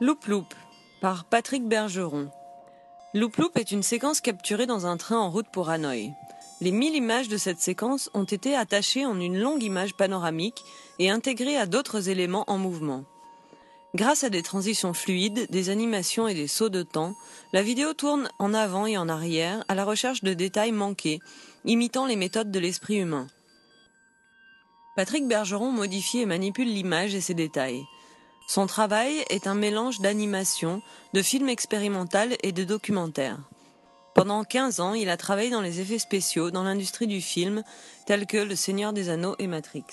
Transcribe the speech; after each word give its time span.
Loup 0.00 0.18
Loup 0.26 0.48
par 1.00 1.24
Patrick 1.24 1.68
Bergeron. 1.68 2.28
Loup 3.14 3.30
Loup 3.38 3.52
est 3.54 3.70
une 3.70 3.84
séquence 3.84 4.20
capturée 4.20 4.66
dans 4.66 4.86
un 4.86 4.96
train 4.96 5.20
en 5.20 5.30
route 5.30 5.46
pour 5.52 5.70
Hanoï. 5.70 6.12
Les 6.60 6.72
mille 6.72 6.96
images 6.96 7.28
de 7.28 7.36
cette 7.36 7.60
séquence 7.60 8.10
ont 8.12 8.24
été 8.24 8.56
attachées 8.56 9.06
en 9.06 9.20
une 9.20 9.38
longue 9.38 9.62
image 9.62 9.94
panoramique 9.94 10.64
et 10.98 11.10
intégrées 11.10 11.56
à 11.56 11.66
d'autres 11.66 12.08
éléments 12.08 12.42
en 12.48 12.58
mouvement. 12.58 13.04
Grâce 13.94 14.24
à 14.24 14.30
des 14.30 14.42
transitions 14.42 14.94
fluides, 14.94 15.46
des 15.50 15.70
animations 15.70 16.26
et 16.26 16.34
des 16.34 16.48
sauts 16.48 16.70
de 16.70 16.82
temps, 16.82 17.14
la 17.52 17.62
vidéo 17.62 17.94
tourne 17.94 18.28
en 18.40 18.52
avant 18.52 18.86
et 18.86 18.98
en 18.98 19.08
arrière 19.08 19.64
à 19.68 19.76
la 19.76 19.84
recherche 19.84 20.24
de 20.24 20.34
détails 20.34 20.72
manqués, 20.72 21.20
imitant 21.64 22.06
les 22.06 22.16
méthodes 22.16 22.50
de 22.50 22.58
l'esprit 22.58 22.96
humain. 22.96 23.28
Patrick 24.96 25.28
Bergeron 25.28 25.70
modifie 25.70 26.18
et 26.18 26.26
manipule 26.26 26.68
l'image 26.68 27.14
et 27.14 27.20
ses 27.20 27.34
détails. 27.34 27.84
Son 28.46 28.66
travail 28.66 29.24
est 29.30 29.46
un 29.46 29.54
mélange 29.54 30.00
d'animation, 30.00 30.82
de 31.14 31.22
film 31.22 31.48
expérimental 31.48 32.36
et 32.42 32.52
de 32.52 32.64
documentaire. 32.64 33.38
Pendant 34.14 34.44
15 34.44 34.80
ans, 34.80 34.94
il 34.94 35.08
a 35.08 35.16
travaillé 35.16 35.50
dans 35.50 35.60
les 35.60 35.80
effets 35.80 35.98
spéciaux 35.98 36.50
dans 36.50 36.62
l'industrie 36.62 37.06
du 37.06 37.20
film, 37.20 37.64
tels 38.06 38.26
que 38.26 38.36
Le 38.36 38.54
Seigneur 38.54 38.92
des 38.92 39.08
Anneaux 39.08 39.34
et 39.38 39.48
Matrix. 39.48 39.84